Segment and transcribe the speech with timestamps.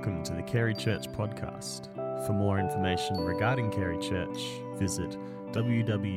[0.00, 1.94] Welcome to the Carey Church podcast.
[2.26, 4.38] For more information regarding Carey Church,
[4.76, 5.10] visit
[5.52, 6.16] www.carey.asn.au.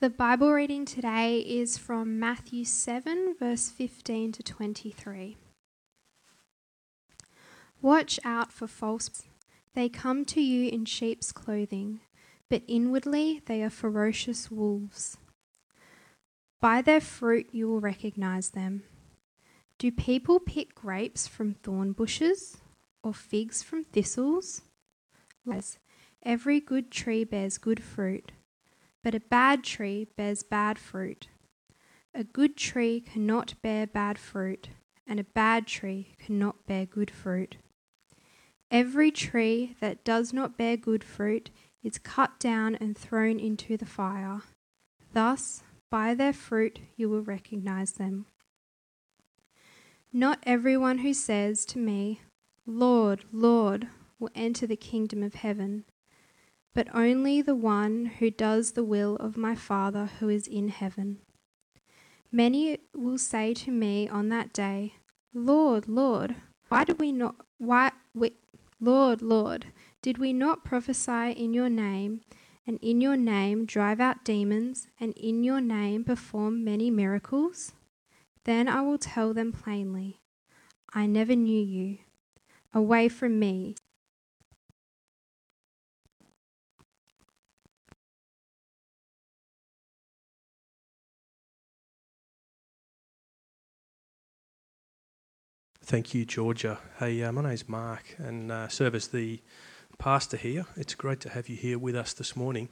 [0.00, 5.36] The Bible reading today is from Matthew 7, verse 15 to 23.
[7.82, 9.24] Watch out for false.
[9.74, 12.00] They come to you in sheep's clothing,
[12.48, 15.18] but inwardly they are ferocious wolves.
[16.60, 18.82] By their fruit you will recognize them.
[19.78, 22.58] Do people pick grapes from thorn bushes
[23.02, 24.62] or figs from thistles?
[25.44, 25.78] Yes,
[26.22, 28.32] every good tree bears good fruit,
[29.04, 31.28] but a bad tree bears bad fruit.
[32.14, 34.70] A good tree cannot bear bad fruit,
[35.06, 37.56] and a bad tree cannot bear good fruit.
[38.70, 41.50] Every tree that does not bear good fruit
[41.84, 44.40] is cut down and thrown into the fire.
[45.12, 48.26] Thus, by their fruit you will recognize them.
[50.12, 52.20] Not everyone who says to me,
[52.66, 55.84] Lord, Lord, will enter the kingdom of heaven,
[56.74, 61.18] but only the one who does the will of my Father who is in heaven.
[62.32, 64.94] Many will say to me on that day,
[65.32, 66.36] Lord, Lord,
[66.68, 68.32] why did we not why we,
[68.80, 69.66] Lord, Lord,
[70.02, 72.22] did we not prophesy in your name
[72.66, 77.72] and in your name drive out demons, and in your name perform many miracles?
[78.44, 80.20] Then I will tell them plainly,
[80.92, 81.98] I never knew you.
[82.74, 83.76] Away from me.
[95.82, 96.80] Thank you, Georgia.
[96.98, 99.40] Hey, uh, my name's Mark, and uh, serve as the
[99.98, 100.66] pastor here.
[100.76, 102.68] It's great to have you here with us this morning.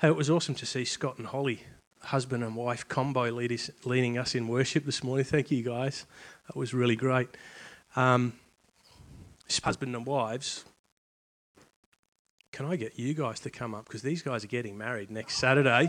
[0.00, 1.64] Hey, it was awesome to see Scott and Holly,
[2.02, 5.24] husband and wife combo, leading us in worship this morning.
[5.24, 6.06] Thank you, guys.
[6.46, 7.28] That was really great.
[7.96, 8.34] Um,
[9.64, 10.64] husband and wives,
[12.52, 13.86] can I get you guys to come up?
[13.86, 15.82] Because these guys are getting married next Saturday.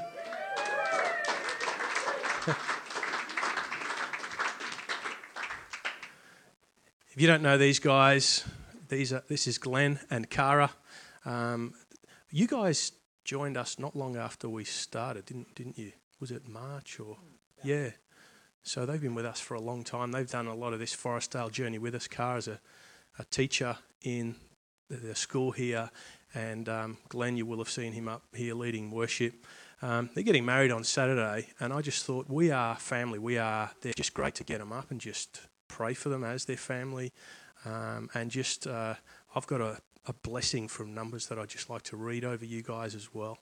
[7.12, 8.44] if you don't know these guys,
[8.90, 10.72] these are, this is Glenn and Cara.
[11.26, 11.74] Um,
[12.30, 12.94] you guys
[13.24, 15.92] joined us not long after we started, didn't didn't you?
[16.20, 17.18] Was it March or
[17.64, 17.92] yeah?
[18.64, 20.12] So they've been with us for a long time.
[20.12, 22.08] They've done a lot of this Forrestdale journey with us.
[22.08, 22.60] Cara's a,
[23.18, 24.36] a teacher in
[24.88, 25.90] the, the school here,
[26.36, 29.34] and um, Glenn, you will have seen him up here leading worship.
[29.82, 33.18] Um, they're getting married on Saturday, and I just thought we are family.
[33.18, 33.72] We are.
[33.82, 37.14] They're just great to get them up and just pray for them as their family.
[37.66, 38.96] Um, and just, uh,
[39.36, 42.62] I've got a, a, blessing from numbers that I'd just like to read over you
[42.62, 43.40] guys as well.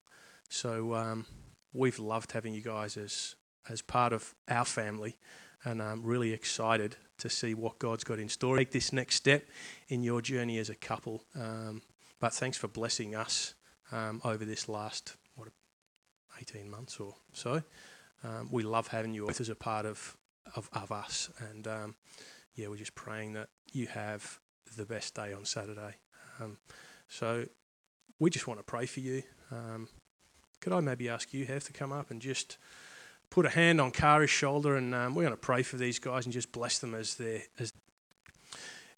[0.50, 1.26] So um,
[1.74, 3.36] we've loved having you guys as,
[3.70, 5.18] as part of our family,
[5.64, 8.58] and I'm really excited to see what God's got in store.
[8.58, 9.44] Take this next step
[9.90, 11.24] in your journey as a couple.
[11.36, 11.82] Um,
[12.20, 13.54] but thanks for blessing us
[13.92, 15.50] um, over this last, what,
[16.40, 17.62] 18 months or so.
[18.24, 20.18] Um, we love having you as a part of,
[20.56, 21.30] of, of us.
[21.52, 21.96] And um,
[22.56, 24.40] yeah, we're just praying that you have
[24.76, 25.96] the best day on Saturday.
[26.40, 26.58] Um,
[27.08, 27.46] so
[28.20, 29.24] we just want to pray for you.
[29.52, 29.88] Um,
[30.60, 32.58] could I maybe ask you, Hev, to come up and just
[33.30, 36.26] put a hand on Kara's shoulder, and um, we're going to pray for these guys
[36.26, 37.74] and just bless them as they as.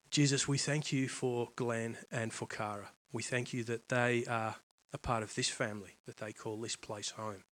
[0.09, 2.90] Jesus, we thank you for Glenn and for Kara.
[3.13, 4.56] We thank you that they are
[4.94, 7.44] a part of this family, that they call this place home.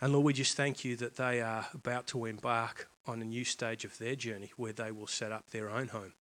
[0.00, 3.44] And Lord, we just thank you that they are about to embark on a new
[3.44, 6.14] stage of their journey where they will set up their own home,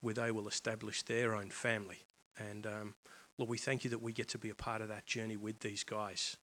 [0.00, 2.04] where they will establish their own family.
[2.38, 2.94] And um,
[3.38, 5.60] Lord, we thank you that we get to be a part of that journey with
[5.60, 6.36] these guys.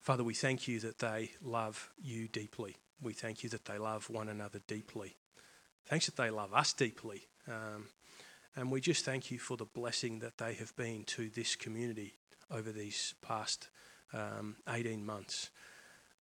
[0.00, 2.76] Father, we thank you that they love you deeply.
[3.00, 5.16] We thank you that they love one another deeply.
[5.86, 7.26] Thanks that they love us deeply.
[7.48, 7.88] Um,
[8.56, 12.14] and we just thank you for the blessing that they have been to this community
[12.50, 13.68] over these past
[14.12, 15.50] um, 18 months.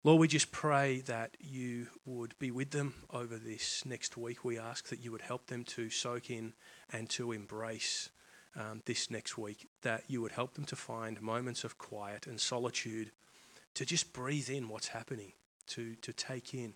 [0.04, 4.44] Lord, we just pray that you would be with them over this next week.
[4.44, 6.54] We ask that you would help them to soak in
[6.92, 8.10] and to embrace
[8.56, 12.40] um, this next week, that you would help them to find moments of quiet and
[12.40, 13.12] solitude
[13.76, 15.34] to just breathe in what's happening,
[15.68, 16.74] to, to take in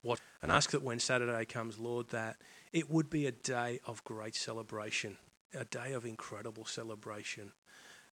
[0.00, 2.36] what, and ask that when Saturday comes, Lord, that
[2.72, 5.18] it would be a day of great celebration,
[5.54, 7.52] a day of incredible celebration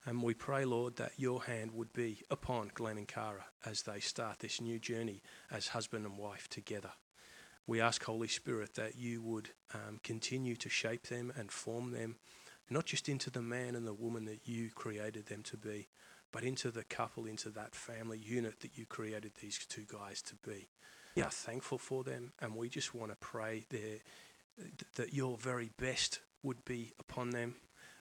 [0.05, 3.99] and we pray, Lord, that your hand would be upon Glenn and Cara as they
[3.99, 5.21] start this new journey
[5.51, 6.91] as husband and wife together.
[7.65, 12.15] We ask, Holy Spirit, that you would um, continue to shape them and form them,
[12.69, 15.89] not just into the man and the woman that you created them to be,
[16.31, 20.35] but into the couple, into that family unit that you created these two guys to
[20.35, 20.69] be.
[21.15, 24.00] we are thankful for them, and we just want to pray there
[24.95, 27.55] that your very best would be upon them.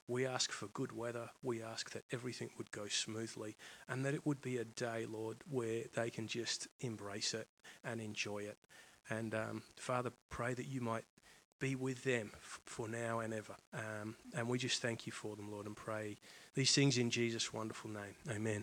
[0.08, 1.30] We ask for good weather.
[1.42, 3.56] We ask that everything would go smoothly
[3.88, 7.48] and that it would be a day, Lord, where they can just embrace it
[7.84, 8.58] and enjoy it.
[9.10, 11.04] And um, Father, pray that you might
[11.58, 13.56] be with them f- for now and ever.
[13.72, 16.16] Um, and we just thank you for them, Lord, and pray
[16.54, 18.14] these things in Jesus' wonderful name.
[18.30, 18.62] Amen.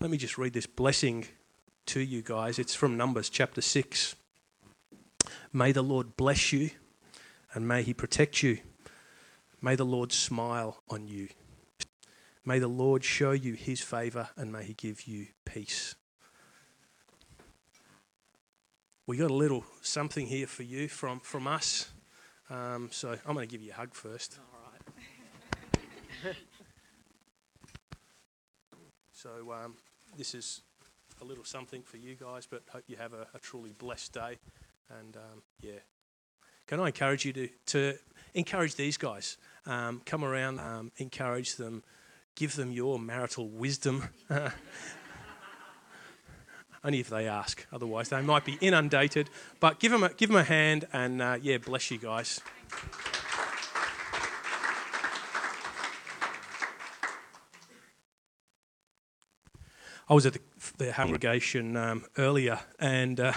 [0.00, 1.26] Let me just read this blessing
[1.86, 2.58] to you guys.
[2.58, 4.14] It's from Numbers chapter 6.
[5.52, 6.70] May the Lord bless you
[7.54, 8.58] and may he protect you.
[9.60, 11.28] May the Lord smile on you.
[12.44, 15.94] May the Lord show you his favour and may he give you peace.
[19.06, 21.90] We got a little something here for you from, from us.
[22.50, 24.38] Um, so I'm going to give you a hug first.
[24.54, 24.70] All
[26.24, 26.36] right.
[29.12, 29.74] so um,
[30.16, 30.62] this is
[31.20, 34.38] a little something for you guys, but hope you have a, a truly blessed day.
[35.00, 35.80] And um, yeah,
[36.66, 37.98] can I encourage you to, to
[38.36, 39.38] encourage these guys?
[39.66, 41.82] Um, come around, um, encourage them,
[42.36, 44.04] give them your marital wisdom.
[46.84, 49.28] Only if they ask, otherwise they might be inundated.
[49.58, 52.40] But give them a, give them a hand, and uh, yeah, bless you guys.
[60.08, 60.40] I was at the,
[60.78, 63.32] the congregation um, earlier, and uh,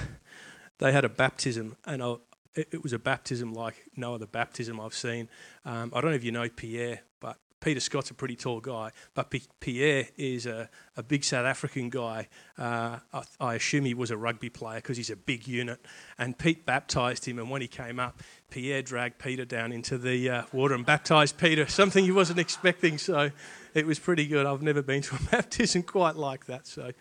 [0.77, 2.17] they had a baptism, and I,
[2.59, 5.29] it, it was a baptism like no other baptism I've seen.
[5.65, 8.91] Um, I don't know if you know Pierre, but Peter Scott's a pretty tall guy,
[9.13, 12.27] but P- Pierre is a, a big South African guy.
[12.57, 15.79] Uh, I, I assume he was a rugby player because he's a big unit.
[16.17, 18.19] And Pete baptised him, and when he came up,
[18.49, 22.97] Pierre dragged Peter down into the uh, water and baptised Peter, something he wasn't expecting.
[22.97, 23.31] So
[23.73, 24.45] it was pretty good.
[24.45, 26.67] I've never been to a baptism quite like that.
[26.67, 26.91] So.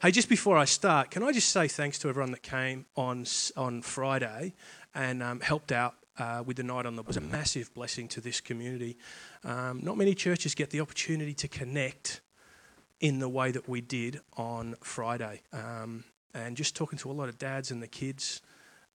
[0.00, 3.24] Hey, just before I start, can I just say thanks to everyone that came on
[3.56, 4.54] on Friday
[4.94, 7.02] and um, helped out uh, with the night on the.
[7.02, 8.96] Was a massive blessing to this community.
[9.44, 12.20] Um, not many churches get the opportunity to connect
[13.00, 15.42] in the way that we did on Friday.
[15.52, 16.04] Um,
[16.34, 18.42] and just talking to a lot of dads and the kids,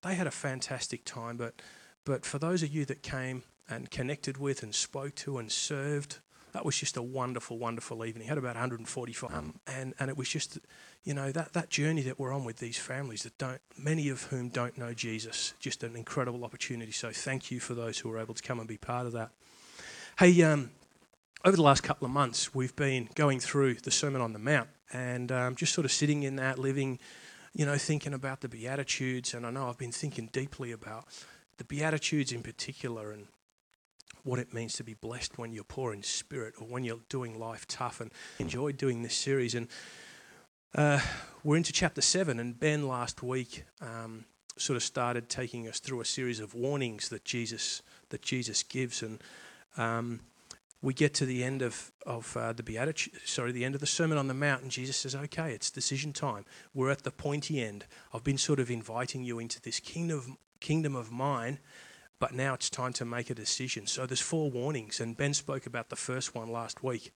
[0.02, 1.36] they had a fantastic time.
[1.36, 1.60] But
[2.04, 6.18] but for those of you that came and connected with and spoke to and served,
[6.54, 8.22] that was just a wonderful, wonderful evening.
[8.22, 10.60] He Had about 145, um, and and it was just,
[11.02, 14.22] you know, that that journey that we're on with these families that don't, many of
[14.22, 15.54] whom don't know Jesus.
[15.58, 16.92] Just an incredible opportunity.
[16.92, 19.30] So thank you for those who were able to come and be part of that.
[20.16, 20.70] Hey, um,
[21.44, 24.68] over the last couple of months, we've been going through the Sermon on the Mount
[24.92, 27.00] and um, just sort of sitting in that, living,
[27.52, 29.34] you know, thinking about the Beatitudes.
[29.34, 31.06] And I know I've been thinking deeply about
[31.56, 33.26] the Beatitudes in particular and
[34.22, 37.38] what it means to be blessed when you're poor in spirit or when you're doing
[37.38, 39.54] life tough and enjoy doing this series.
[39.54, 39.68] And
[40.74, 41.00] uh,
[41.42, 44.24] we're into chapter seven, and Ben last week um,
[44.56, 49.02] sort of started taking us through a series of warnings that Jesus that Jesus gives,
[49.02, 49.22] and
[49.76, 50.20] um,
[50.82, 53.86] we get to the end of of uh, the beatitude, sorry, the end of the
[53.86, 56.44] Sermon on the Mount, and Jesus says, "Okay, it's decision time.
[56.72, 57.84] We're at the pointy end.
[58.12, 61.58] I've been sort of inviting you into this kingdom kingdom of mine."
[62.24, 63.86] But now it's time to make a decision.
[63.86, 67.12] So there's four warnings, and Ben spoke about the first one last week.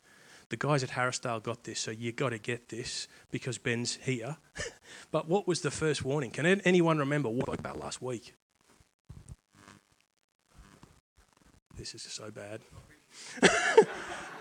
[0.50, 4.36] The guys at Harrisdale got this, so you got to get this because Ben's here.
[5.10, 6.30] but what was the first warning?
[6.30, 8.34] Can anyone remember what I spoke about last week?
[11.78, 12.60] This is so bad.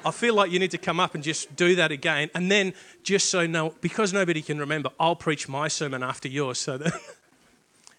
[0.04, 2.74] I feel like you need to come up and just do that again, and then
[3.04, 6.92] just so no, because nobody can remember, I'll preach my sermon after yours, so that.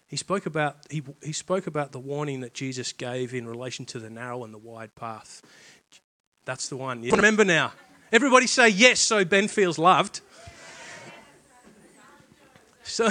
[0.09, 3.99] He spoke about he, he spoke about the warning that Jesus gave in relation to
[3.99, 5.43] the narrow and the wide path.
[6.45, 7.03] That's the one.
[7.03, 7.73] Remember now.
[8.11, 10.21] Everybody say yes so Ben feels loved.
[12.83, 13.09] So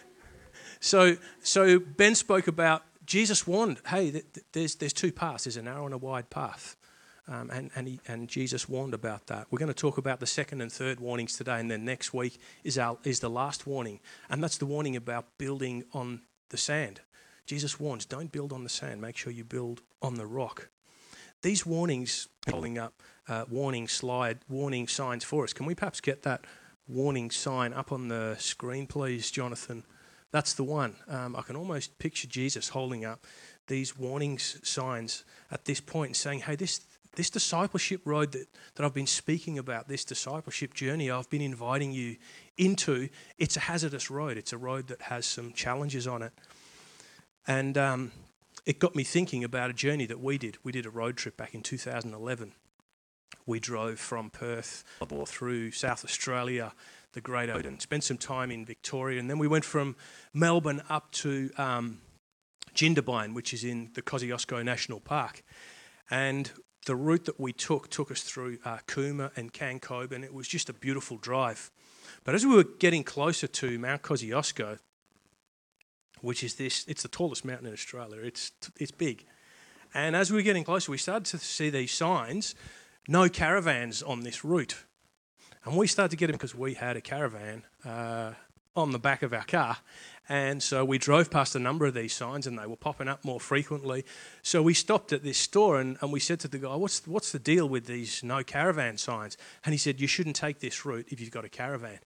[0.80, 5.84] so so Ben spoke about Jesus warned, hey, there's there's two paths, there's a narrow
[5.84, 6.76] and a wide path.
[7.28, 9.48] Um, and, and, he, and Jesus warned about that.
[9.50, 12.38] We're going to talk about the second and third warnings today, and then next week
[12.62, 14.00] is, our, is the last warning.
[14.30, 17.00] And that's the warning about building on the sand.
[17.46, 20.68] Jesus warns, don't build on the sand, make sure you build on the rock.
[21.42, 22.94] These warnings, holding up
[23.28, 25.52] uh, warning slide, warning signs for us.
[25.52, 26.44] Can we perhaps get that
[26.88, 29.84] warning sign up on the screen, please, Jonathan?
[30.32, 30.96] That's the one.
[31.08, 33.26] Um, I can almost picture Jesus holding up
[33.68, 36.80] these warning signs at this point, saying, hey, this,
[37.16, 41.92] this discipleship road that, that I've been speaking about, this discipleship journey I've been inviting
[41.92, 42.16] you
[42.56, 43.08] into,
[43.38, 44.36] it's a hazardous road.
[44.36, 46.32] It's a road that has some challenges on it.
[47.46, 48.12] And um,
[48.64, 50.58] it got me thinking about a journey that we did.
[50.62, 52.52] We did a road trip back in 2011.
[53.46, 54.84] We drove from Perth
[55.26, 56.72] through South Australia,
[57.12, 57.80] the Great Oden.
[57.80, 59.96] Spent some time in Victoria, and then we went from
[60.34, 61.98] Melbourne up to um,
[62.74, 65.42] Jindabyne, which is in the Kosciuszko National Park.
[66.10, 66.50] And
[66.86, 70.48] the route that we took took us through uh, Cooma and Khancoban, and it was
[70.48, 71.70] just a beautiful drive.
[72.24, 74.78] But as we were getting closer to Mount Kosciuszko,
[76.20, 78.20] which is this, it's the tallest mountain in Australia.
[78.22, 79.26] It's it's big,
[79.92, 82.54] and as we were getting closer, we started to see these signs:
[83.06, 84.84] no caravans on this route.
[85.64, 88.34] And we started to get them because we had a caravan uh,
[88.76, 89.78] on the back of our car.
[90.28, 93.24] And so we drove past a number of these signs and they were popping up
[93.24, 94.04] more frequently.
[94.42, 97.30] So we stopped at this store and, and we said to the guy, what's, what's
[97.32, 99.36] the deal with these no caravan signs?
[99.64, 102.00] And he said, You shouldn't take this route if you've got a caravan.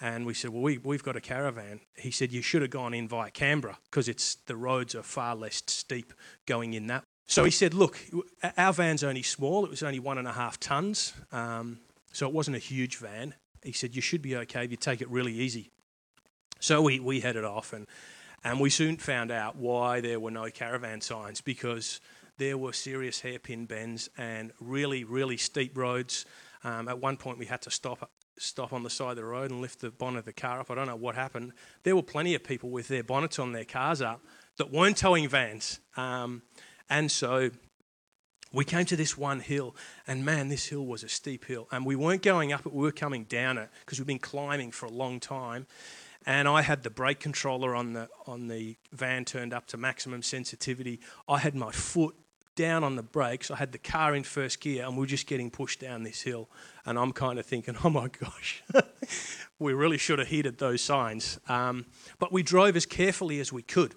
[0.00, 1.80] And we said, Well, we, we've got a caravan.
[1.96, 5.36] He said, You should have gone in via Canberra because it's the roads are far
[5.36, 6.14] less steep
[6.46, 7.04] going in that.
[7.26, 8.00] So he said, Look,
[8.56, 9.64] our van's only small.
[9.64, 11.12] It was only one and a half tons.
[11.30, 11.80] Um,
[12.12, 13.34] so it wasn't a huge van.
[13.62, 15.70] He said, You should be okay if you take it really easy.
[16.62, 17.88] So we, we headed off, and,
[18.44, 22.00] and we soon found out why there were no caravan signs because
[22.38, 26.24] there were serious hairpin bends and really, really steep roads.
[26.62, 29.50] Um, at one point, we had to stop stop on the side of the road
[29.50, 30.70] and lift the bonnet of the car up.
[30.70, 31.52] I don't know what happened.
[31.82, 34.20] There were plenty of people with their bonnets on their cars up
[34.56, 35.80] that weren't towing vans.
[35.96, 36.42] Um,
[36.88, 37.50] and so
[38.52, 39.74] we came to this one hill,
[40.06, 41.66] and man, this hill was a steep hill.
[41.72, 44.70] And we weren't going up it, we were coming down it because we've been climbing
[44.70, 45.66] for a long time.
[46.26, 50.22] And I had the brake controller on the, on the van turned up to maximum
[50.22, 51.00] sensitivity.
[51.28, 52.14] I had my foot
[52.54, 53.50] down on the brakes.
[53.50, 56.22] I had the car in first gear, and we are just getting pushed down this
[56.22, 56.50] hill.
[56.84, 58.62] And I'm kind of thinking, oh my gosh,
[59.58, 61.38] we really should have heeded those signs.
[61.48, 61.86] Um,
[62.18, 63.94] but we drove as carefully as we could.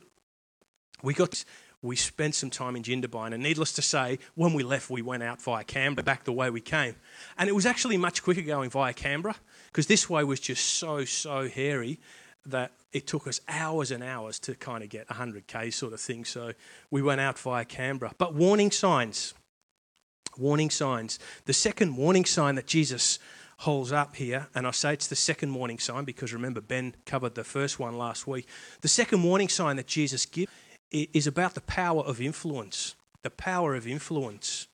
[1.03, 1.44] We got
[1.86, 5.24] we spent some time in Jindabyne, and needless to say, when we left, we went
[5.24, 6.96] out via Canberra, back the way we came.
[7.38, 9.36] And it was actually much quicker going via Canberra,
[9.68, 12.00] because this way was just so, so hairy
[12.46, 16.25] that it took us hours and hours to kind of get 100k sort of thing.
[16.25, 16.54] So
[16.92, 18.13] we went out via Canberra.
[18.18, 19.34] But warning signs.
[20.38, 21.18] Warning signs.
[21.46, 23.20] The second warning sign that Jesus
[23.60, 27.36] holds up here, and I say it's the second warning sign because remember, Ben covered
[27.36, 28.48] the first one last week.
[28.82, 30.51] The second warning sign that Jesus gives
[30.92, 32.96] is about the power of influence.
[33.22, 34.68] The power of influence.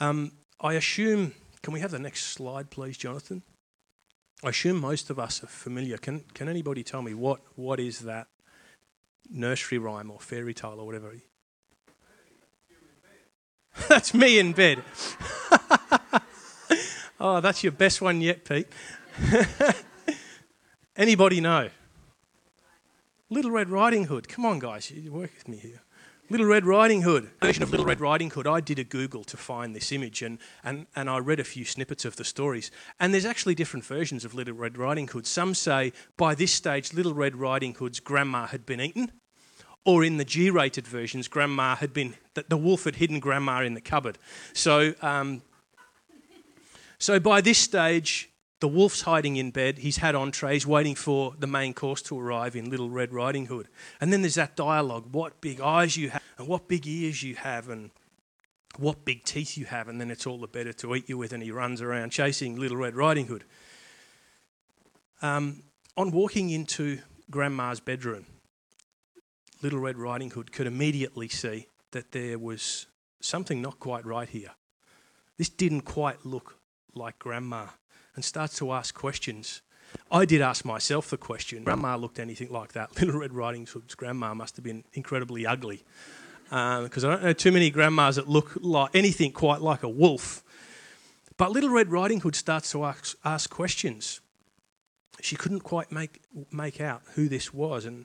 [0.00, 3.42] Um, I assume, can we have the next slide, please, Jonathan?
[4.44, 5.96] I assume most of us are familiar.
[5.98, 8.28] Can, can anybody tell me what, what is that
[9.28, 11.12] nursery rhyme or fairy tale or whatever?
[13.88, 14.82] that's me in bed.
[17.20, 18.68] oh, that's your best one yet, Pete.
[20.96, 21.70] anybody know?
[23.30, 24.26] Little Red Riding Hood.
[24.26, 25.82] Come on, guys, you work with me here.
[26.30, 27.28] Little Red Riding Hood.
[27.42, 28.46] Version of Little Red Riding Hood.
[28.46, 31.66] I did a Google to find this image and, and, and I read a few
[31.66, 32.70] snippets of the stories.
[32.98, 35.26] And there's actually different versions of Little Red Riding Hood.
[35.26, 39.12] Some say by this stage, Little Red Riding Hood's grandma had been eaten.
[39.84, 43.60] Or in the G rated versions, grandma had been, the, the wolf had hidden grandma
[43.60, 44.16] in the cupboard.
[44.54, 45.42] So, um,
[46.98, 48.27] so by this stage,
[48.60, 49.78] the wolf's hiding in bed.
[49.78, 53.68] He's had entrees, waiting for the main course to arrive in Little Red Riding Hood.
[54.00, 57.36] And then there's that dialogue what big eyes you have, and what big ears you
[57.36, 57.90] have, and
[58.76, 59.88] what big teeth you have.
[59.88, 61.32] And then it's all the better to eat you with.
[61.32, 63.44] And he runs around chasing Little Red Riding Hood.
[65.22, 65.62] Um,
[65.96, 66.98] on walking into
[67.30, 68.26] Grandma's bedroom,
[69.62, 72.86] Little Red Riding Hood could immediately see that there was
[73.20, 74.50] something not quite right here.
[75.36, 76.58] This didn't quite look
[76.94, 77.66] like Grandma
[78.18, 79.62] and starts to ask questions.
[80.10, 81.62] I did ask myself the question.
[81.62, 82.96] Grandma looked anything like that.
[83.00, 85.84] Little Red Riding Hood's grandma must have been incredibly ugly.
[86.48, 89.88] Because um, I don't know too many grandmas that look like anything quite like a
[89.88, 90.42] wolf.
[91.36, 94.20] But Little Red Riding Hood starts to ask, ask questions.
[95.20, 96.20] She couldn't quite make,
[96.50, 97.84] make out who this was.
[97.84, 98.04] And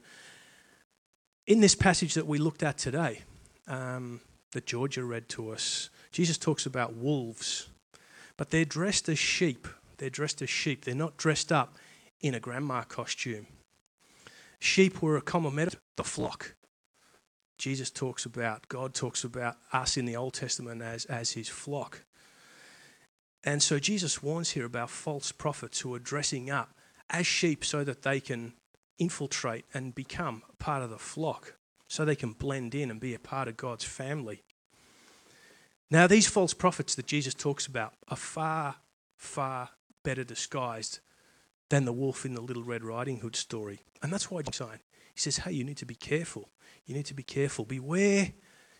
[1.48, 3.22] in this passage that we looked at today,
[3.68, 7.68] um, that Georgia read to us, Jesus talks about wolves,
[8.38, 9.68] but they're dressed as sheep
[10.04, 10.84] they're dressed as sheep.
[10.84, 11.78] They're not dressed up
[12.20, 13.48] in a grandma costume.
[14.60, 16.56] Sheep were a common metaphor, the flock.
[17.58, 22.04] Jesus talks about, God talks about us in the Old Testament as, as his flock.
[23.46, 26.76] And so Jesus warns here about false prophets who are dressing up
[27.10, 28.56] as sheep so that they can
[29.00, 31.56] infiltrate and become part of the flock,
[31.88, 34.44] so they can blend in and be a part of God's family.
[35.90, 38.76] Now, these false prophets that Jesus talks about are far,
[39.16, 39.70] far
[40.04, 41.00] better disguised
[41.70, 43.82] than the wolf in the Little Red Riding Hood story.
[44.02, 44.80] And that's why saying,
[45.14, 46.50] he says, hey, you need to be careful.
[46.86, 47.66] You need to be careful.
[47.66, 48.34] Beware,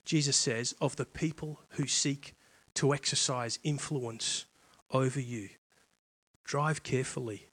[0.06, 2.36] Jesus says, of the people who seek
[2.76, 4.46] to exercise influence
[4.92, 5.50] over you.
[6.44, 7.48] Drive carefully.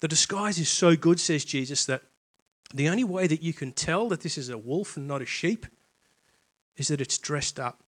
[0.00, 2.02] The disguise is so good, says Jesus, that
[2.72, 5.26] the only way that you can tell that this is a wolf and not a
[5.26, 5.66] sheep
[6.76, 7.82] is that it's dressed up,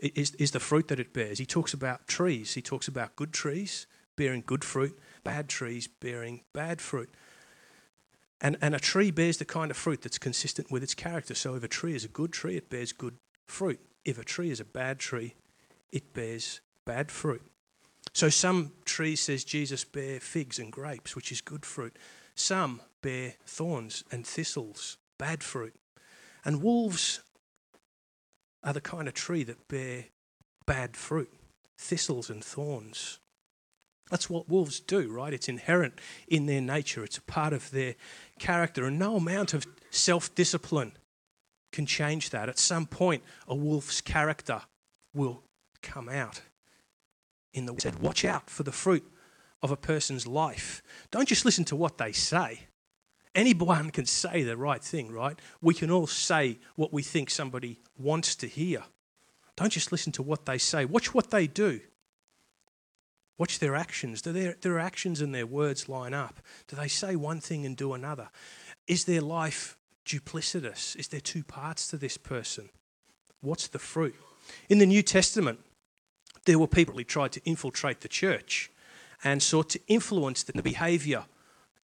[0.00, 1.38] is, is the fruit that it bears.
[1.38, 2.54] He talks about trees.
[2.54, 7.10] He talks about good trees bearing good fruit, bad trees bearing bad fruit.
[8.40, 11.34] And, and a tree bears the kind of fruit that's consistent with its character.
[11.34, 13.16] So if a tree is a good tree, it bears good
[13.46, 13.80] fruit.
[14.04, 15.36] If a tree is a bad tree,
[15.92, 17.42] it bears bad fruit.
[18.12, 21.96] So some trees, says Jesus, bear figs and grapes, which is good fruit.
[22.34, 25.74] Some bear thorns and thistles, bad fruit.
[26.44, 27.20] And wolves
[28.64, 30.06] are the kind of tree that bear
[30.66, 31.32] bad fruit,
[31.78, 33.18] thistles and thorns.
[34.12, 35.32] That's what wolves do, right?
[35.32, 37.94] It's inherent in their nature, it's a part of their
[38.38, 40.92] character, and no amount of self discipline
[41.72, 42.50] can change that.
[42.50, 44.60] At some point, a wolf's character
[45.14, 45.44] will
[45.80, 46.42] come out.
[47.54, 49.10] In the said, watch out for the fruit
[49.62, 50.82] of a person's life.
[51.10, 52.66] Don't just listen to what they say.
[53.34, 55.38] Anyone can say the right thing, right?
[55.62, 58.84] We can all say what we think somebody wants to hear.
[59.56, 60.84] Don't just listen to what they say.
[60.84, 61.80] Watch what they do.
[63.42, 64.22] Watch their actions.
[64.22, 66.38] Do their, their actions and their words line up?
[66.68, 68.28] Do they say one thing and do another?
[68.86, 70.94] Is their life duplicitous?
[70.94, 72.68] Is there two parts to this person?
[73.40, 74.14] What's the fruit?
[74.68, 75.58] In the New Testament,
[76.44, 78.70] there were people who tried to infiltrate the church
[79.24, 81.24] and sought to influence the behavior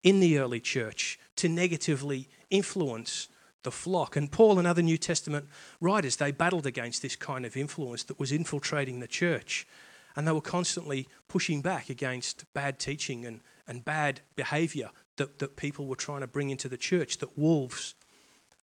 [0.02, 3.28] in the early church to negatively influence
[3.62, 4.16] the flock.
[4.16, 5.46] And Paul and other New Testament
[5.80, 9.68] writers, they battled against this kind of influence that was infiltrating the church.
[10.16, 15.56] And they were constantly pushing back against bad teaching and, and bad behavior that, that
[15.56, 17.94] people were trying to bring into the church, that wolves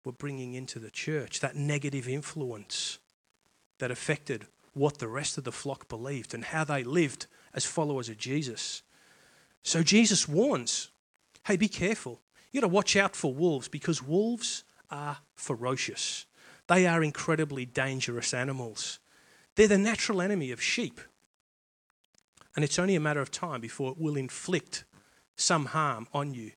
[0.05, 2.99] were bringing into the church, that negative influence
[3.79, 8.09] that affected what the rest of the flock believed and how they lived as followers
[8.09, 8.83] of Jesus.
[9.63, 10.91] So Jesus warns
[11.47, 12.21] hey, be careful.
[12.51, 16.27] You got to watch out for wolves because wolves are ferocious.
[16.67, 18.99] They are incredibly dangerous animals.
[19.55, 21.01] They're the natural enemy of sheep.
[22.57, 24.85] And it's only a matter of time before it will inflict
[25.37, 26.53] some harm on you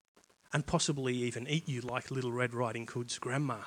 [0.53, 3.57] and possibly even eat you like Little Red Riding Hood's grandma.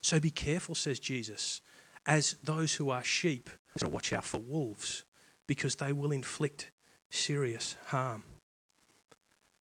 [0.00, 1.60] So be careful, says Jesus,
[2.06, 5.04] as those who are sheep, so watch out for wolves
[5.46, 6.70] because they will inflict
[7.10, 8.24] serious harm.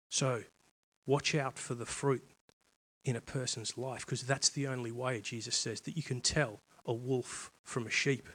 [0.08, 0.42] So
[1.06, 2.24] watch out for the fruit
[3.04, 6.60] in a person's life because that's the only way, Jesus says, that you can tell
[6.84, 8.28] a wolf from a sheep.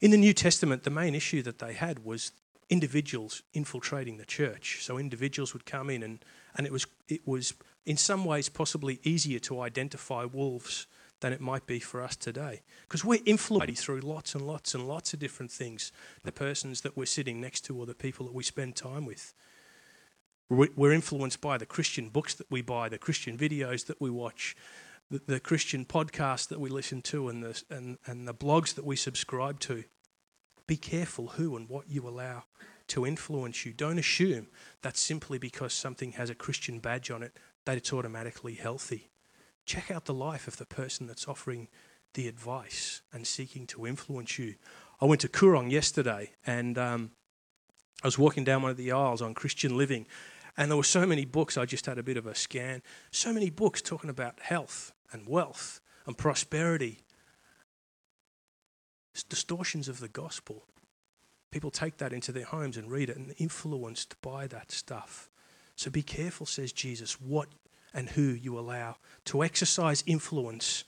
[0.00, 2.32] In the New Testament, the main issue that they had was
[2.68, 4.78] individuals infiltrating the church.
[4.82, 6.24] So individuals would come in, and,
[6.56, 7.54] and it, was, it was
[7.84, 10.86] in some ways possibly easier to identify wolves
[11.20, 12.62] than it might be for us today.
[12.82, 15.92] Because we're influenced through lots and lots and lots of different things
[16.24, 19.32] the persons that we're sitting next to or the people that we spend time with.
[20.48, 24.54] We're influenced by the Christian books that we buy, the Christian videos that we watch,
[25.10, 28.96] the, Christian podcasts that we listen to and the, and, and the blogs that we
[28.96, 29.84] subscribe to.
[30.66, 32.44] Be careful who and what you allow
[32.88, 33.72] to influence you.
[33.72, 34.48] Don't assume
[34.82, 39.10] that simply because something has a Christian badge on it that it's automatically healthy.
[39.64, 41.68] Check out the life of the person that's offering
[42.14, 44.54] the advice and seeking to influence you.
[45.00, 47.10] I went to Koorong yesterday and um,
[48.02, 50.06] I was walking down one of the aisles on Christian living
[50.56, 52.82] and there were so many books, I just had a bit of a scan.
[53.10, 57.00] So many books talking about health and wealth and prosperity.
[59.12, 60.64] It's distortions of the gospel.
[61.50, 65.30] People take that into their homes and read it and influenced by that stuff.
[65.74, 67.48] So be careful, says Jesus, what
[67.94, 70.84] and who you allow to exercise influence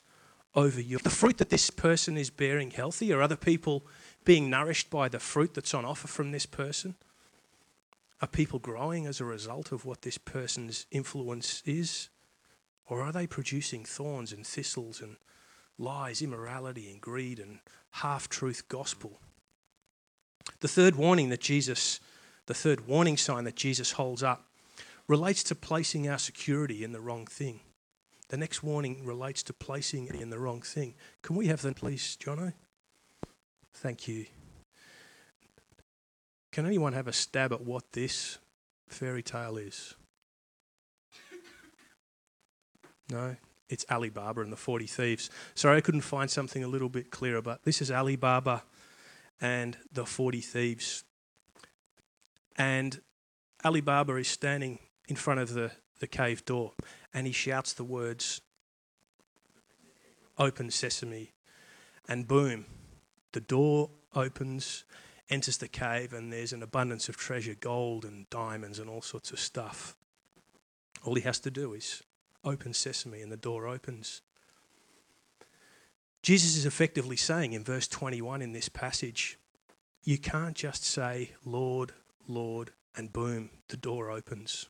[0.55, 0.99] over you.
[0.99, 3.87] The fruit that this person is bearing healthy, are other people
[4.25, 6.97] being nourished by the fruit that's on offer from this person?
[8.21, 12.09] Are people growing as a result of what this person's influence is?
[12.89, 15.17] Or are they producing thorns and thistles and
[15.79, 17.59] lies, immorality and greed and
[17.91, 19.21] half truth gospel?
[20.61, 22.01] The third warning that Jesus,
[22.47, 24.47] the third warning sign that Jesus holds up,
[25.07, 27.61] relates to placing our security in the wrong thing.
[28.29, 30.95] The next warning relates to placing it in the wrong thing.
[31.23, 32.53] Can we have that, please, Jono?
[33.75, 34.27] Thank you.
[36.53, 38.39] Can anyone have a stab at what this
[38.89, 39.95] fairy tale is?
[43.11, 43.37] No?
[43.69, 45.31] It's Ali Baba and the 40 Thieves.
[45.55, 48.63] Sorry, I couldn't find something a little bit clearer, but this is Ali Baba
[49.41, 51.05] and the 40 Thieves.
[52.57, 53.01] And
[53.65, 56.73] Ali Baba is standing in front of the, the cave door
[57.13, 58.41] and he shouts the words,
[60.39, 61.33] Open sesame.
[62.09, 62.67] And boom,
[63.33, 64.85] the door opens
[65.31, 69.31] enters the cave and there's an abundance of treasure, gold and diamonds and all sorts
[69.31, 69.97] of stuff.
[71.05, 72.03] All he has to do is
[72.45, 74.23] open sesame and the door opens.
[76.23, 79.39] Jesus is effectively saying in verse 21 in this passage,
[80.05, 81.93] you can't just say, Lord,
[82.27, 84.67] Lord, and boom, the door opens.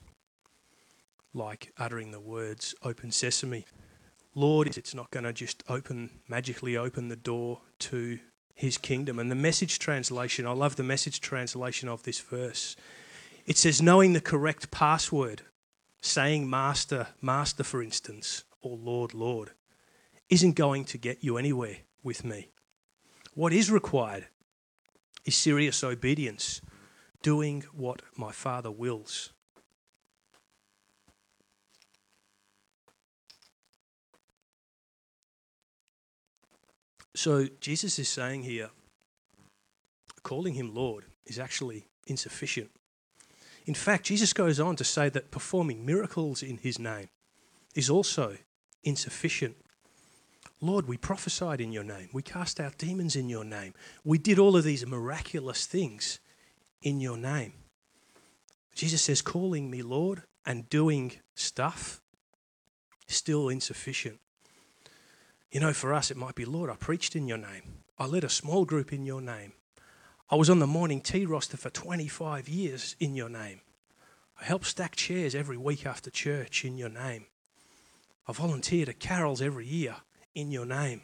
[1.33, 3.66] Like uttering the words, open sesame.
[4.35, 8.18] Lord, it's not going to just open, magically open the door to
[8.54, 9.18] his kingdom.
[9.18, 12.76] And the message translation, I love the message translation of this verse.
[13.46, 15.42] It says, knowing the correct password,
[16.00, 19.50] saying master, master, for instance, or Lord, Lord,
[20.28, 22.50] isn't going to get you anywhere with me.
[23.34, 24.28] What is required
[25.24, 26.61] is serious obedience,
[27.22, 29.32] doing what my Father wills.
[37.14, 38.70] So Jesus is saying here,
[40.22, 42.70] calling him Lord is actually insufficient.
[43.68, 47.11] In fact, Jesus goes on to say that performing miracles in his name
[47.74, 48.38] is also
[48.83, 49.57] insufficient.
[50.62, 52.09] Lord, we prophesied in your name.
[52.14, 53.74] We cast out demons in your name.
[54.04, 56.18] We did all of these miraculous things
[56.81, 57.52] in your name.
[58.74, 62.00] Jesus says, calling me Lord and doing stuff
[63.07, 64.18] still insufficient.
[65.52, 67.83] You know, for us, it might be, Lord, I preached in your name.
[67.98, 69.52] I led a small group in your name.
[70.31, 73.62] I was on the morning tea roster for 25 years in your name.
[74.38, 77.27] I helped stack chairs every week after church in your name.
[78.27, 79.97] I volunteered at carols every year
[80.35, 81.01] in your name.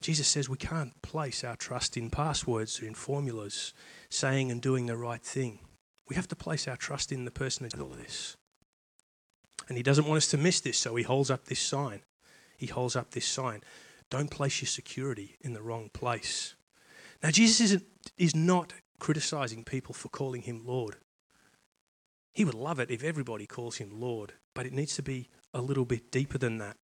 [0.00, 3.74] Jesus says we can't place our trust in passwords or in formulas,
[4.08, 5.58] saying and doing the right thing.
[6.08, 8.38] We have to place our trust in the person who did all this.
[9.68, 12.00] And he doesn't want us to miss this, so he holds up this sign.
[12.56, 13.62] He holds up this sign.
[14.08, 16.55] Don't place your security in the wrong place.
[17.26, 17.82] Now, Jesus isn't,
[18.16, 20.94] is not criticizing people for calling him Lord.
[22.32, 25.60] He would love it if everybody calls him Lord, but it needs to be a
[25.60, 26.76] little bit deeper than that.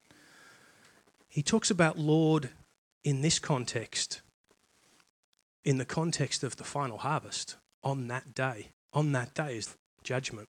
[1.29, 2.51] He talks about Lord
[3.05, 4.21] in this context,
[5.65, 8.71] in the context of the final harvest, on that day.
[8.93, 10.49] On that day is judgment,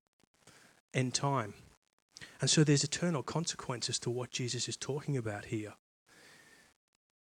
[0.92, 1.54] end time.
[2.42, 5.74] And so there's eternal consequences to what Jesus is talking about here.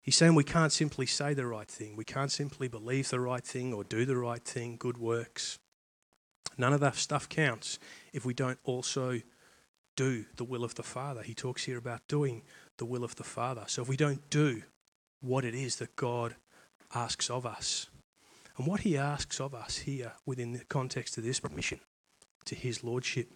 [0.04, 3.44] He's saying we can't simply say the right thing, we can't simply believe the right
[3.44, 5.58] thing or do the right thing, good works.
[6.58, 7.80] None of that stuff counts
[8.12, 9.22] if we don't also
[9.96, 11.24] do the will of the Father.
[11.24, 12.44] He talks here about doing
[12.78, 13.63] the will of the Father.
[13.68, 14.63] So if we don't do
[15.22, 16.36] what it is that God
[16.94, 17.88] asks of us,
[18.58, 21.80] and what He asks of us here within the context of this mission
[22.46, 23.30] to His Lordship,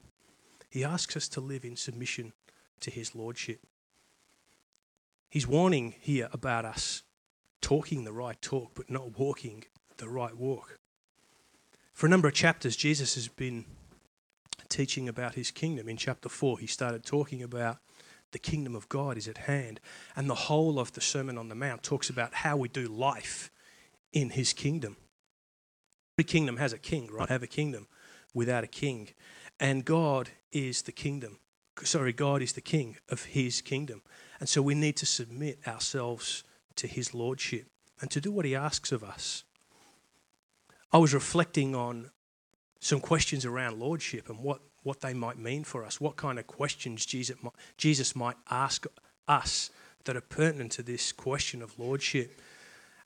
[0.69, 2.33] He asks us to live in submission
[2.81, 3.61] to His Lordship.
[5.37, 7.03] He's warning here about us
[7.61, 9.65] talking the right talk, but not walking
[9.97, 10.79] the right walk.
[11.93, 13.65] For a number of chapters, Jesus has been
[14.67, 15.87] teaching about his kingdom.
[15.87, 17.77] In chapter 4, he started talking about
[18.31, 19.79] the kingdom of God is at hand.
[20.15, 23.51] And the whole of the Sermon on the Mount talks about how we do life
[24.11, 24.97] in his kingdom.
[26.17, 27.29] Every kingdom has a king, right?
[27.29, 27.85] Have a kingdom
[28.33, 29.09] without a king.
[29.59, 31.37] And God is the kingdom.
[31.83, 34.01] Sorry, God is the king of his kingdom.
[34.39, 36.43] And so we need to submit ourselves
[36.75, 37.67] to his lordship
[38.01, 39.43] and to do what he asks of us.
[40.91, 42.11] I was reflecting on
[42.79, 46.47] some questions around lordship and what, what they might mean for us, what kind of
[46.47, 48.85] questions Jesus might, Jesus might ask
[49.27, 49.69] us
[50.05, 52.39] that are pertinent to this question of lordship.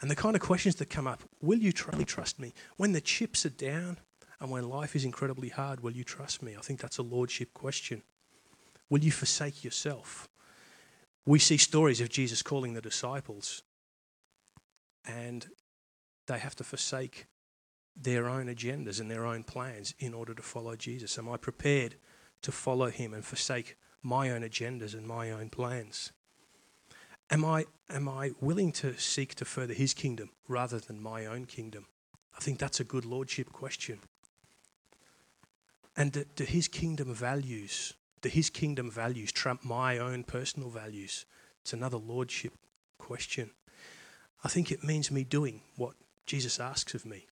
[0.02, 2.54] And the kind of questions that come up will you truly trust me?
[2.78, 3.98] When the chips are down
[4.40, 6.56] and when life is incredibly hard, will you trust me?
[6.58, 8.04] I think that's a lordship question.
[8.92, 10.28] Will you forsake yourself?
[11.26, 13.64] We see stories of Jesus calling the disciples,
[15.06, 15.48] and
[16.28, 17.28] they have to forsake
[17.96, 21.18] their own agendas and their own plans in order to follow Jesus.
[21.18, 21.96] Am I prepared
[22.42, 26.12] to follow him and forsake my own agendas and my own plans?
[27.30, 31.46] Am I, am I willing to seek to further his kingdom rather than my own
[31.46, 31.86] kingdom?
[32.36, 34.00] I think that's a good lordship question.
[35.96, 41.26] And do, do his kingdom values do his kingdom values trump my own personal values?
[41.62, 42.54] It's another lordship
[42.98, 43.52] question.
[44.44, 45.94] I think it means me doing what
[46.26, 47.28] Jesus asks of me,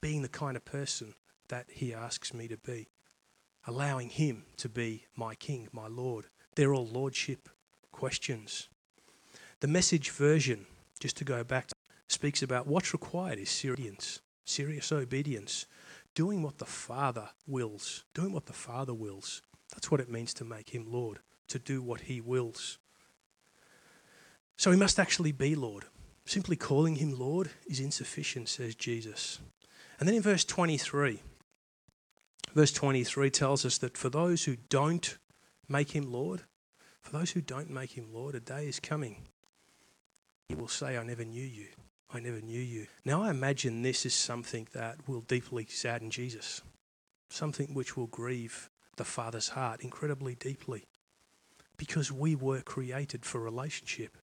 [0.00, 1.14] being the kind of person
[1.48, 2.88] that he asks me to be,
[3.66, 6.26] allowing him to be my king, my Lord.
[6.54, 7.48] They're all lordship
[7.92, 8.68] questions.
[9.60, 10.66] The message version,
[11.00, 11.70] just to go back,
[12.08, 15.66] speaks about what's required is serious, serious obedience,
[16.14, 19.42] doing what the Father wills, doing what the Father wills.
[19.74, 22.78] That's what it means to make him Lord, to do what he wills.
[24.56, 25.84] So he must actually be Lord.
[26.24, 29.40] Simply calling him Lord is insufficient, says Jesus.
[29.98, 31.20] And then in verse 23,
[32.54, 35.18] verse 23 tells us that for those who don't
[35.68, 36.42] make him Lord,
[37.02, 39.16] for those who don't make him Lord, a day is coming.
[40.48, 41.66] He will say, I never knew you.
[42.12, 42.86] I never knew you.
[43.04, 46.62] Now, I imagine this is something that will deeply sadden Jesus,
[47.28, 50.84] something which will grieve the Father's heart incredibly deeply,
[51.76, 54.16] because we were created for relationship.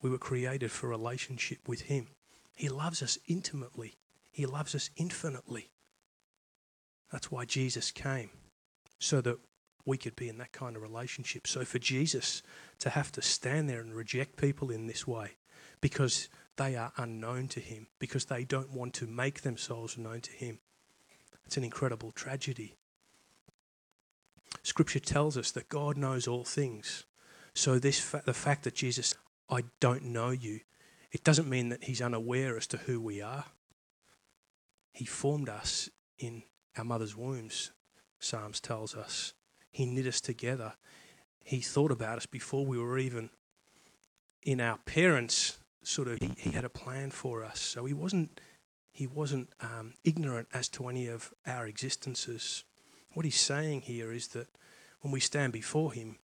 [0.00, 2.08] We were created for relationship with Him.
[2.54, 3.96] He loves us intimately,
[4.30, 5.70] He loves us infinitely.
[7.10, 8.30] That's why Jesus came,
[8.98, 9.38] so that
[9.84, 11.46] we could be in that kind of relationship.
[11.46, 12.42] So for Jesus
[12.80, 15.36] to have to stand there and reject people in this way
[15.80, 20.32] because they are unknown to him, because they don't want to make themselves known to
[20.32, 20.58] him,
[21.46, 22.76] it's an incredible tragedy.
[24.62, 27.04] Scripture tells us that God knows all things.
[27.54, 29.14] So this fa- the fact that Jesus,
[29.50, 30.60] I don't know you,
[31.10, 33.44] it doesn't mean that he's unaware as to who we are.
[34.92, 36.42] He formed us in
[36.76, 37.72] our mother's wombs,
[38.18, 39.32] Psalms tells us.
[39.70, 40.74] He knit us together.
[41.44, 43.30] He thought about us before we were even
[44.42, 46.18] in our parents' sort of.
[46.20, 48.40] He, he had a plan for us, so he wasn't
[48.90, 52.64] he wasn't um, ignorant as to any of our existences.
[53.14, 54.48] What he's saying here is that
[55.00, 56.16] when we stand before him,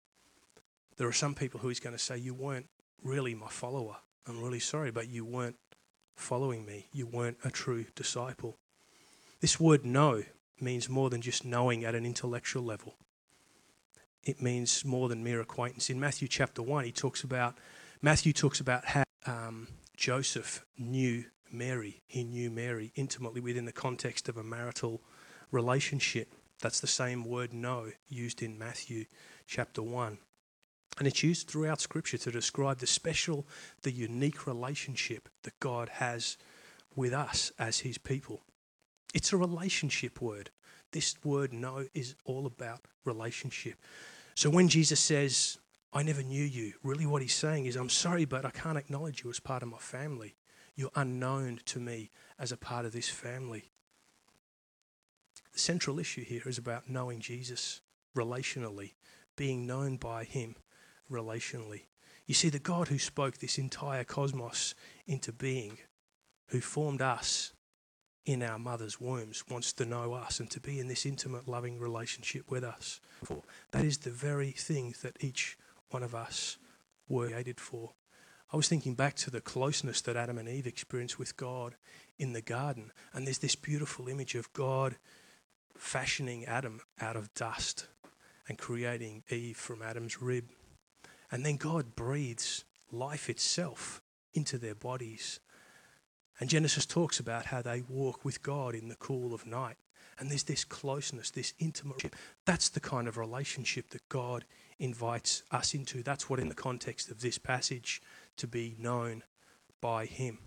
[0.97, 2.68] there are some people who he's going to say, "You weren't
[3.03, 3.97] really my follower.
[4.27, 5.57] I'm really sorry, but you weren't
[6.14, 6.88] following me.
[6.92, 8.57] You weren't a true disciple."
[9.40, 10.25] This word "know"
[10.61, 12.95] means more than just knowing at an intellectual level
[14.25, 15.90] it means more than mere acquaintance.
[15.90, 17.59] In Matthew chapter 1, he talks about,
[18.01, 22.03] Matthew talks about how um, Joseph knew Mary.
[22.07, 25.03] He knew Mary intimately within the context of a marital
[25.51, 26.33] relationship.
[26.62, 29.05] That's the same word know used in Matthew
[29.46, 30.18] chapter 1.
[30.98, 33.46] And it's used throughout Scripture to describe the special,
[33.83, 36.37] the unique relationship that God has
[36.94, 38.42] with us as His people.
[39.12, 40.51] It's a relationship word.
[40.92, 43.75] This word know is all about relationship.
[44.35, 45.59] So when Jesus says,
[45.92, 49.25] I never knew you, really what he's saying is, I'm sorry, but I can't acknowledge
[49.25, 50.37] you as part of my family.
[50.75, 53.72] You're unknown to me as a part of this family.
[55.53, 57.81] The central issue here is about knowing Jesus
[58.17, 58.93] relationally,
[59.37, 60.57] being known by him
[61.11, 61.83] relationally.
[62.27, 64.75] You see, the God who spoke this entire cosmos
[65.07, 65.79] into being,
[66.49, 67.53] who formed us
[68.25, 71.79] in our mother's wombs wants to know us and to be in this intimate, loving
[71.79, 73.01] relationship with us.
[73.25, 75.59] For that is the very thing that each
[75.91, 76.59] one of us
[77.09, 77.93] were created for.
[78.53, 81.75] I was thinking back to the closeness that Adam and Eve experienced with God
[82.19, 84.97] in the garden, and there's this beautiful image of God
[85.83, 87.88] fashioning Adam out of dust
[88.49, 90.51] and creating Eve from Adam's rib.
[91.31, 94.03] And then God breathes life itself
[94.35, 95.40] into their bodies
[96.42, 99.77] and Genesis talks about how they walk with God in the cool of night.
[100.18, 102.12] And there's this closeness, this intimate.
[102.45, 104.45] That's the kind of relationship that God
[104.79, 106.03] invites us into.
[106.03, 108.03] That's what, in the context of this passage,
[108.38, 109.23] to be known
[109.81, 110.38] by Him.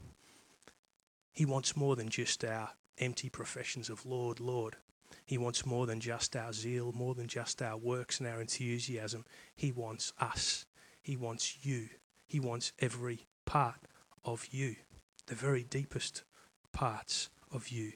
[1.32, 4.76] He wants more than just our empty professions of Lord, Lord.
[5.24, 9.26] He wants more than just our zeal, more than just our works and our enthusiasm.
[9.56, 10.66] He wants us.
[11.02, 11.90] He wants you.
[12.28, 13.82] He wants every part
[14.24, 14.76] of you
[15.28, 16.24] the very deepest
[16.72, 17.94] parts of you.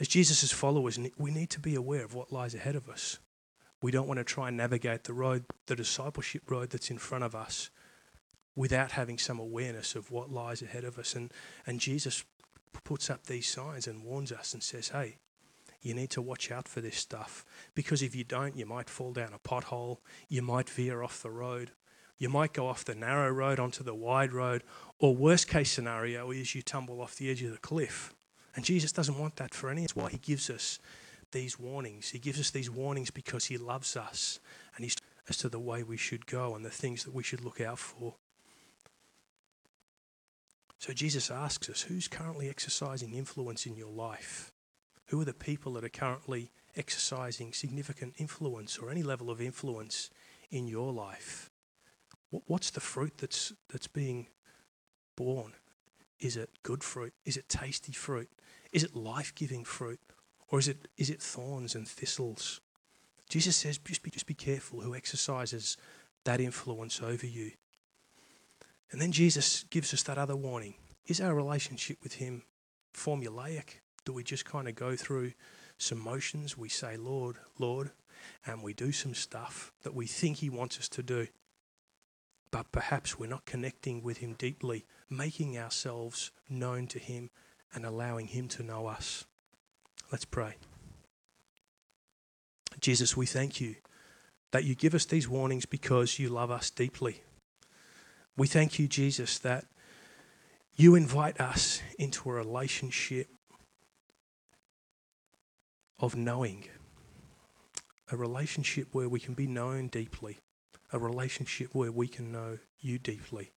[0.00, 3.18] As Jesus' followers, we need to be aware of what lies ahead of us.
[3.80, 7.24] We don't want to try and navigate the road, the discipleship road that's in front
[7.24, 7.70] of us,
[8.56, 11.14] without having some awareness of what lies ahead of us.
[11.14, 11.32] And,
[11.66, 12.24] and Jesus
[12.84, 15.18] puts up these signs and warns us and says, hey,
[15.82, 19.12] you need to watch out for this stuff because if you don't, you might fall
[19.12, 21.72] down a pothole, you might veer off the road,
[22.18, 24.62] you might go off the narrow road onto the wide road,
[24.98, 28.14] or worst case scenario is you tumble off the edge of the cliff.
[28.54, 29.80] And Jesus doesn't want that for any.
[29.80, 30.78] That's why he gives us
[31.32, 32.10] these warnings.
[32.10, 34.38] He gives us these warnings because he loves us
[34.76, 34.96] and he's
[35.28, 37.78] as to the way we should go and the things that we should look out
[37.78, 38.14] for.
[40.78, 44.51] So Jesus asks us, who's currently exercising influence in your life?
[45.12, 50.08] Who are the people that are currently exercising significant influence or any level of influence
[50.50, 51.50] in your life?
[52.30, 54.28] What's the fruit that's, that's being
[55.14, 55.52] born?
[56.18, 57.12] Is it good fruit?
[57.26, 58.30] Is it tasty fruit?
[58.72, 60.00] Is it life giving fruit?
[60.48, 62.62] Or is it, is it thorns and thistles?
[63.28, 65.76] Jesus says, just be, just be careful who exercises
[66.24, 67.50] that influence over you.
[68.90, 70.72] And then Jesus gives us that other warning.
[71.06, 72.44] Is our relationship with Him
[72.94, 73.82] formulaic?
[74.04, 75.32] Do we just kind of go through
[75.78, 76.56] some motions?
[76.58, 77.90] We say, Lord, Lord,
[78.46, 81.28] and we do some stuff that we think He wants us to do.
[82.52, 87.30] but perhaps we're not connecting with Him deeply, making ourselves known to Him
[87.74, 89.24] and allowing Him to know us.
[90.12, 90.56] Let's pray.
[92.78, 93.76] Jesus, we thank you
[94.52, 97.22] that you give us these warnings because you love us deeply.
[98.36, 99.64] We thank you, Jesus, that
[100.74, 103.28] you invite us into a relationship
[106.02, 106.64] of knowing,
[108.10, 110.40] a relationship where we can be known deeply,
[110.92, 113.52] a relationship where we can know you deeply.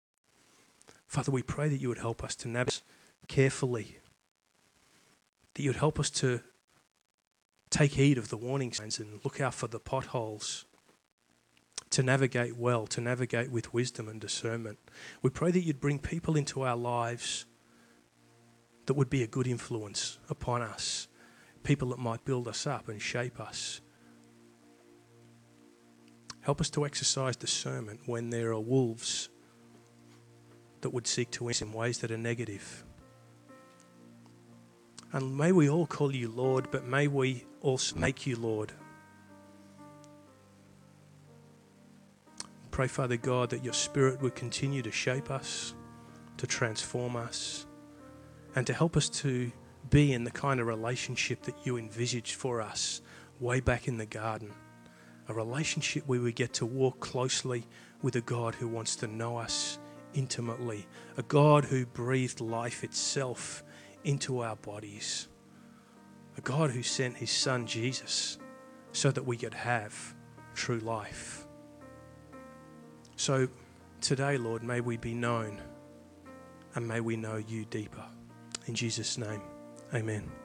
[1.07, 2.83] Father, we pray that you would help us to navigate
[3.27, 3.97] carefully,
[5.55, 6.41] that you would help us to
[7.71, 10.65] take heed of the warning signs and look out for the potholes,
[11.89, 14.77] to navigate well, to navigate with wisdom and discernment.
[15.21, 17.45] We pray that you'd bring people into our lives
[18.85, 21.07] that would be a good influence upon us,
[21.65, 23.81] people that might build us up and shape us.
[26.41, 29.29] Help us to exercise discernment when there are wolves
[30.81, 32.85] that would seek to us in ways that are negative.
[35.11, 38.71] And may we all call you Lord, but may we also make you Lord.
[42.69, 45.73] Pray, Father God, that your Spirit would continue to shape us,
[46.37, 47.65] to transform us,
[48.55, 49.51] and to help us to
[49.89, 53.01] be in the kind of relationship that you envisaged for us
[53.39, 54.51] way back in the garden.
[55.27, 57.65] A relationship where we get to walk closely
[58.01, 59.79] with a God who wants to know us
[60.13, 63.63] intimately, a God who breathed life itself
[64.03, 65.27] into our bodies,
[66.37, 68.37] a God who sent his Son Jesus
[68.91, 70.15] so that we could have
[70.53, 71.45] true life.
[73.17, 73.47] So
[74.01, 75.61] today, Lord, may we be known
[76.75, 78.03] and may we know you deeper.
[78.67, 79.41] In Jesus' name,
[79.93, 80.44] amen.